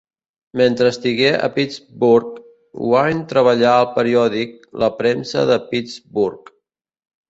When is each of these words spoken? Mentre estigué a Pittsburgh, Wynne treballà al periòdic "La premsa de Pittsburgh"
Mentre 0.61 0.87
estigué 0.93 1.29
a 1.47 1.49
Pittsburgh, 1.57 2.41
Wynne 2.95 3.29
treballà 3.35 3.77
al 3.77 3.89
periòdic 4.01 4.59
"La 4.85 4.93
premsa 4.99 5.49
de 5.55 5.63
Pittsburgh" 5.73 6.57